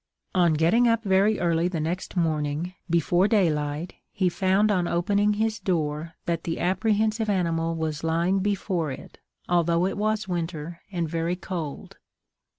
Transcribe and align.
On 0.33 0.55
getting 0.55 0.87
up 0.87 1.03
very 1.03 1.39
early 1.39 1.67
the 1.67 1.79
next 1.79 2.17
morning, 2.17 2.73
before 2.89 3.27
daylight, 3.27 3.93
he 4.11 4.29
found 4.29 4.71
on 4.71 4.87
opening 4.87 5.33
his 5.33 5.59
door 5.59 6.15
that 6.25 6.43
the 6.43 6.59
apprehensive 6.59 7.29
animal 7.29 7.75
was 7.75 8.03
lying 8.03 8.39
before 8.39 8.91
it, 8.91 9.19
although 9.47 9.85
it 9.85 9.97
was 9.99 10.27
winter, 10.27 10.81
and 10.91 11.07
very 11.07 11.35
cold. 11.35 11.97